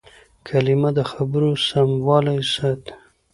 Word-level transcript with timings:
کلیمه 0.47 0.89
د 0.97 0.99
خبرو 1.11 1.51
سموالی 1.67 2.39
ساتي. 2.53 2.93